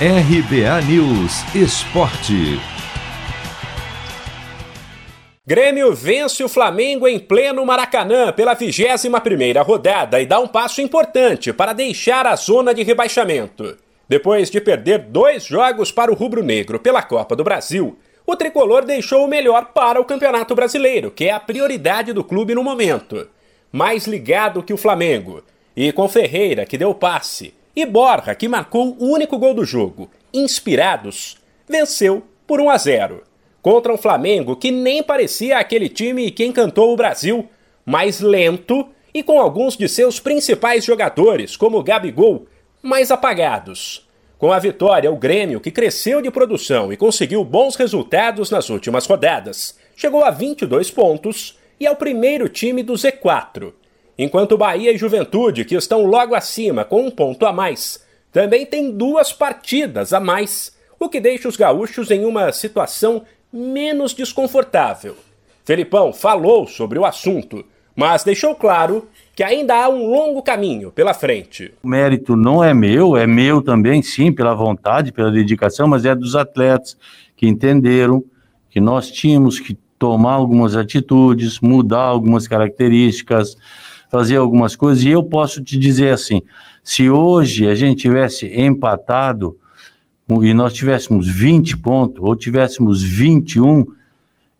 RBA 0.00 0.82
News 0.88 1.54
Esporte. 1.54 2.58
Grêmio 5.46 5.94
vence 5.94 6.42
o 6.42 6.48
Flamengo 6.48 7.06
em 7.06 7.20
pleno 7.20 7.64
Maracanã 7.64 8.32
pela 8.32 8.56
21ª 8.56 9.64
rodada 9.64 10.20
e 10.20 10.26
dá 10.26 10.40
um 10.40 10.48
passo 10.48 10.82
importante 10.82 11.52
para 11.52 11.72
deixar 11.72 12.26
a 12.26 12.34
zona 12.34 12.74
de 12.74 12.82
rebaixamento. 12.82 13.76
Depois 14.08 14.50
de 14.50 14.60
perder 14.60 14.98
dois 14.98 15.44
jogos 15.44 15.92
para 15.92 16.10
o 16.10 16.16
rubro-negro 16.16 16.80
pela 16.80 17.00
Copa 17.00 17.36
do 17.36 17.44
Brasil, 17.44 17.96
o 18.26 18.34
tricolor 18.34 18.84
deixou 18.84 19.24
o 19.24 19.28
melhor 19.28 19.66
para 19.66 20.00
o 20.00 20.04
Campeonato 20.04 20.56
Brasileiro, 20.56 21.12
que 21.12 21.26
é 21.26 21.30
a 21.30 21.38
prioridade 21.38 22.12
do 22.12 22.24
clube 22.24 22.52
no 22.52 22.64
momento. 22.64 23.28
Mais 23.70 24.08
ligado 24.08 24.60
que 24.60 24.74
o 24.74 24.76
Flamengo, 24.76 25.44
e 25.76 25.92
com 25.92 26.08
Ferreira, 26.08 26.66
que 26.66 26.76
deu 26.76 26.92
passe, 26.92 27.54
e 27.74 27.84
Borja, 27.84 28.34
que 28.34 28.48
marcou 28.48 28.96
o 28.98 29.06
único 29.06 29.38
gol 29.38 29.54
do 29.54 29.64
jogo, 29.64 30.10
inspirados, 30.32 31.36
venceu 31.68 32.22
por 32.46 32.60
1 32.60 32.70
a 32.70 32.76
0 32.76 33.22
contra 33.60 33.92
um 33.92 33.96
Flamengo 33.96 34.56
que 34.56 34.70
nem 34.70 35.02
parecia 35.02 35.58
aquele 35.58 35.88
time 35.88 36.30
que 36.30 36.44
encantou 36.44 36.92
o 36.92 36.96
Brasil, 36.96 37.48
mais 37.84 38.20
lento 38.20 38.86
e 39.12 39.22
com 39.22 39.40
alguns 39.40 39.76
de 39.76 39.88
seus 39.88 40.20
principais 40.20 40.84
jogadores, 40.84 41.56
como 41.56 41.82
Gabigol, 41.82 42.46
mais 42.82 43.10
apagados. 43.10 44.06
Com 44.36 44.52
a 44.52 44.58
vitória, 44.58 45.10
o 45.10 45.16
Grêmio, 45.16 45.60
que 45.60 45.70
cresceu 45.70 46.20
de 46.20 46.30
produção 46.30 46.92
e 46.92 46.96
conseguiu 46.96 47.42
bons 47.44 47.76
resultados 47.76 48.50
nas 48.50 48.68
últimas 48.68 49.06
rodadas, 49.06 49.78
chegou 49.96 50.22
a 50.22 50.30
22 50.30 50.90
pontos 50.90 51.58
e 51.80 51.86
é 51.86 51.90
o 51.90 51.96
primeiro 51.96 52.48
time 52.48 52.82
do 52.82 52.92
Z4 52.92 53.72
enquanto 54.18 54.58
Bahia 54.58 54.92
e 54.92 54.98
Juventude, 54.98 55.64
que 55.64 55.74
estão 55.74 56.04
logo 56.04 56.34
acima 56.34 56.84
com 56.84 57.06
um 57.06 57.10
ponto 57.10 57.44
a 57.46 57.52
mais, 57.52 58.04
também 58.32 58.66
têm 58.66 58.90
duas 58.90 59.32
partidas 59.32 60.12
a 60.12 60.20
mais, 60.20 60.76
o 60.98 61.08
que 61.08 61.20
deixa 61.20 61.48
os 61.48 61.56
gaúchos 61.56 62.10
em 62.10 62.24
uma 62.24 62.50
situação 62.52 63.22
menos 63.52 64.12
desconfortável. 64.12 65.16
Felipão 65.64 66.12
falou 66.12 66.66
sobre 66.66 66.98
o 66.98 67.04
assunto, 67.04 67.64
mas 67.96 68.24
deixou 68.24 68.54
claro 68.54 69.08
que 69.34 69.42
ainda 69.42 69.74
há 69.74 69.88
um 69.88 70.10
longo 70.10 70.42
caminho 70.42 70.90
pela 70.90 71.14
frente. 71.14 71.72
O 71.82 71.88
mérito 71.88 72.36
não 72.36 72.62
é 72.62 72.74
meu, 72.74 73.16
é 73.16 73.26
meu 73.26 73.62
também, 73.62 74.02
sim, 74.02 74.32
pela 74.32 74.54
vontade, 74.54 75.12
pela 75.12 75.30
dedicação, 75.30 75.86
mas 75.86 76.04
é 76.04 76.14
dos 76.14 76.36
atletas 76.36 76.96
que 77.36 77.46
entenderam 77.46 78.22
que 78.68 78.80
nós 78.80 79.10
tínhamos 79.10 79.60
que 79.60 79.78
tomar 79.98 80.32
algumas 80.32 80.76
atitudes, 80.76 81.60
mudar 81.60 82.02
algumas 82.02 82.46
características, 82.46 83.56
fazer 84.14 84.36
algumas 84.36 84.76
coisas. 84.76 85.02
E 85.02 85.08
eu 85.08 85.24
posso 85.24 85.60
te 85.60 85.76
dizer 85.76 86.12
assim: 86.12 86.40
se 86.84 87.10
hoje 87.10 87.66
a 87.66 87.74
gente 87.74 88.02
tivesse 88.02 88.46
empatado 88.46 89.56
e 90.40 90.54
nós 90.54 90.72
tivéssemos 90.72 91.28
20 91.28 91.76
pontos 91.78 92.22
ou 92.22 92.36
tivéssemos 92.36 93.02
21, 93.02 93.84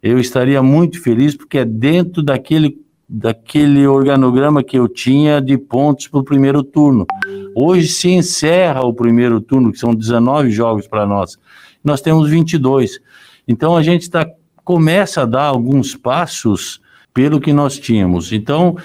eu 0.02 0.19
estaria 0.19 0.60
muito 0.60 1.00
feliz 1.00 1.36
porque 1.36 1.58
é 1.58 1.64
dentro 1.64 2.20
daquele 2.20 2.82
daquele 3.08 3.86
organograma 3.86 4.64
que 4.64 4.77
eu 4.77 4.88
tinha 4.88 5.41
de 5.41 5.56
pontos 5.56 6.08
para 6.08 6.19
o 6.19 6.25
primeiro 6.25 6.64
turno. 6.64 7.06
Hoje 7.55 7.86
se 7.88 8.08
encerra 8.10 8.80
o 8.80 8.92
primeiro 8.92 9.41
turno, 9.41 9.70
que 9.70 9.78
são 9.78 9.94
19 9.94 10.50
jogos 10.50 10.88
para 10.88 11.06
nós. 11.06 11.38
Nós 11.84 12.00
temos 12.00 12.28
22. 12.28 12.98
Então 13.47 13.77
a 13.77 13.82
gente 13.82 14.02
está 14.02 14.27
começa 14.64 15.22
a 15.22 15.27
dar 15.27 15.44
alguns 15.44 15.94
passos 15.94 16.80
pelo 17.15 17.41
que 17.41 17.53
nós 17.53 17.79
tínhamos. 17.79 18.33
Então, 18.33 18.77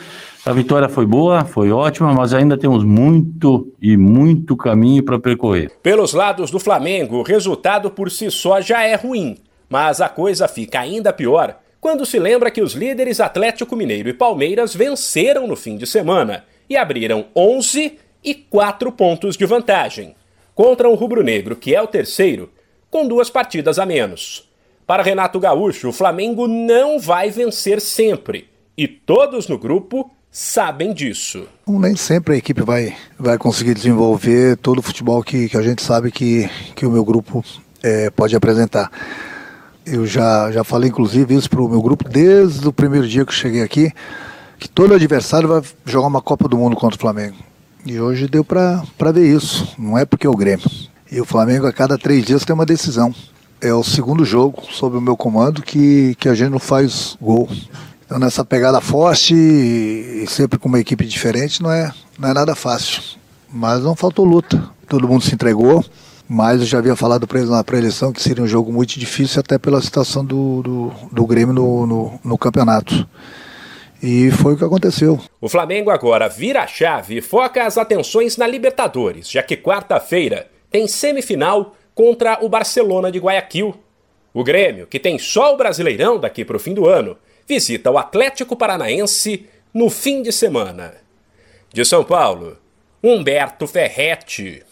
a 0.46 0.54
vitória 0.54 0.88
foi 0.88 1.06
boa, 1.06 1.44
foi 1.44 1.72
ótima, 1.72 2.14
mas 2.14 2.34
ainda 2.34 2.58
temos 2.58 2.84
muito 2.84 3.74
e 3.82 3.98
muito 3.98 4.56
caminho 4.56 5.04
para 5.04 5.20
percorrer. 5.20 5.72
Pelos 5.84 6.14
lados 6.14 6.50
do 6.52 6.60
Flamengo, 6.60 7.18
o 7.18 7.24
resultado 7.24 7.90
por 7.90 8.10
si 8.10 8.32
só 8.32 8.62
já 8.62 8.84
é 8.84 8.96
ruim, 8.96 9.38
mas 9.68 10.00
a 10.00 10.08
coisa 10.08 10.48
fica 10.48 10.80
ainda 10.80 11.12
pior 11.12 11.58
quando 11.82 12.06
se 12.06 12.20
lembra 12.20 12.52
que 12.52 12.62
os 12.62 12.74
líderes 12.74 13.20
Atlético 13.20 13.76
Mineiro 13.76 14.10
e 14.10 14.14
Palmeiras 14.14 14.76
venceram 14.76 15.48
no 15.48 15.56
fim 15.56 15.78
de 15.78 15.88
semana 15.88 16.44
e 16.70 16.76
abriram 16.76 17.26
11 17.36 17.98
e 18.24 18.36
4 18.36 18.92
pontos 18.92 19.38
de 19.38 19.46
vantagem 19.46 20.14
contra 20.54 20.90
o 20.90 20.96
rubro-negro, 20.96 21.56
que 21.56 21.74
é 21.74 21.82
o 21.82 21.88
terceiro, 21.88 22.52
com 22.92 23.08
duas 23.08 23.30
partidas 23.30 23.80
a 23.80 23.86
menos. 23.86 24.49
Para 24.90 25.04
Renato 25.04 25.40
Gaúcho, 25.40 25.90
o 25.90 25.94
Flamengo 25.94 26.48
não 26.48 27.00
vai 27.00 27.30
vencer 27.30 27.80
sempre 27.80 28.50
e 28.76 28.88
todos 28.88 29.48
no 29.48 29.56
grupo 29.56 30.10
sabem 30.32 30.96
disso. 30.96 31.44
Nem 31.68 31.96
sempre 31.96 32.34
a 32.34 32.38
equipe 32.40 32.64
vai, 32.64 32.98
vai 33.16 33.38
conseguir 33.38 33.76
desenvolver 33.76 34.58
todo 34.58 34.80
o 34.80 34.82
futebol 34.82 35.22
que, 35.22 35.48
que 35.48 35.56
a 35.56 35.62
gente 35.62 35.84
sabe 35.84 36.12
que, 36.12 36.50
que 36.74 36.88
o 36.88 36.90
meu 36.92 37.06
grupo 37.06 37.46
é, 37.84 38.10
pode 38.10 38.36
apresentar. 38.36 38.90
Eu 39.86 40.08
já, 40.08 40.52
já 40.52 40.64
falei, 40.64 40.90
inclusive, 40.90 41.36
isso 41.36 41.52
para 41.52 41.62
o 41.62 41.70
meu 41.70 41.84
grupo 41.84 42.10
desde 42.10 42.68
o 42.68 42.74
primeiro 42.74 43.08
dia 43.08 43.24
que 43.24 43.30
eu 43.30 43.36
cheguei 43.36 43.62
aqui, 43.62 43.92
que 44.58 44.68
todo 44.68 44.96
adversário 44.96 45.50
vai 45.50 45.62
jogar 45.86 46.08
uma 46.08 46.20
Copa 46.20 46.50
do 46.50 46.58
Mundo 46.58 46.76
contra 46.76 46.98
o 46.98 47.00
Flamengo. 47.00 47.38
E 47.86 48.00
hoje 48.00 48.28
deu 48.28 48.44
para 48.44 48.82
ver 49.14 49.36
isso, 49.36 49.72
não 49.78 49.96
é 49.96 50.04
porque 50.04 50.26
é 50.26 50.30
o 50.32 50.36
Grêmio. 50.36 50.66
E 51.12 51.22
o 51.22 51.26
Flamengo 51.26 51.68
a 51.68 51.72
cada 51.72 51.96
três 51.96 52.26
dias 52.26 52.44
tem 52.44 52.56
uma 52.56 52.66
decisão. 52.66 53.14
É 53.62 53.74
o 53.74 53.84
segundo 53.84 54.24
jogo 54.24 54.64
sob 54.72 54.98
o 54.98 55.02
meu 55.02 55.18
comando 55.18 55.62
que, 55.62 56.16
que 56.16 56.30
a 56.30 56.34
gente 56.34 56.52
não 56.52 56.60
faz 56.60 57.18
gol. 57.22 57.50
Então 58.06 58.18
nessa 58.18 58.44
pegada 58.46 58.80
forte 58.82 59.36
e 59.36 60.26
sempre 60.28 60.58
com 60.58 60.70
uma 60.70 60.80
equipe 60.80 61.06
diferente 61.06 61.62
não 61.62 61.72
é, 61.72 61.92
não 62.18 62.30
é 62.30 62.34
nada 62.34 62.56
fácil. 62.56 63.02
Mas 63.52 63.84
não 63.84 63.96
faltou 63.96 64.26
luta. 64.26 64.70
Todo 64.88 65.08
mundo 65.08 65.24
se 65.24 65.34
entregou. 65.34 65.84
Mas 66.32 66.62
eu 66.62 66.68
já 66.68 66.78
havia 66.78 66.96
falado 66.96 67.26
para 67.26 67.40
eles 67.40 67.50
na 67.50 67.64
pré-eleição 67.64 68.14
que 68.14 68.22
seria 68.22 68.44
um 68.44 68.48
jogo 68.48 68.72
muito 68.72 69.00
difícil, 69.00 69.40
até 69.40 69.58
pela 69.58 69.82
situação 69.82 70.24
do, 70.24 70.62
do, 70.62 70.92
do 71.12 71.26
Grêmio 71.26 71.54
no, 71.54 71.88
no, 71.88 72.20
no 72.24 72.38
campeonato. 72.38 73.08
E 74.02 74.30
foi 74.32 74.54
o 74.54 74.58
que 74.58 74.64
aconteceu. 74.64 75.20
O 75.42 75.50
Flamengo 75.50 75.90
agora 75.90 76.30
vira 76.30 76.62
a 76.62 76.68
chave 76.68 77.18
e 77.18 77.22
foca 77.22 77.66
as 77.66 77.80
atenções 77.80 78.38
na 78.38 78.46
Libertadores, 78.46 79.30
já 79.30 79.42
que 79.42 79.58
quarta-feira 79.58 80.48
tem 80.72 80.88
semifinal 80.88 81.76
contra 82.00 82.40
o 82.42 82.48
Barcelona 82.48 83.12
de 83.12 83.20
Guayaquil. 83.20 83.76
O 84.34 84.42
Grêmio, 84.42 84.88
que 84.88 84.98
tem 84.98 85.20
só 85.20 85.54
o 85.54 85.58
Brasileirão 85.58 86.18
daqui 86.18 86.46
para 86.46 86.56
o 86.56 86.60
fim 86.60 86.74
do 86.74 86.88
ano, 86.88 87.18
visita 87.46 87.92
o 87.92 87.98
Atlético 87.98 88.56
Paranaense 88.56 89.50
no 89.74 89.90
fim 89.90 90.22
de 90.22 90.32
semana. 90.32 90.96
De 91.74 91.84
São 91.84 92.02
Paulo, 92.06 92.58
Humberto 93.04 93.68
Ferretti. 93.68 94.64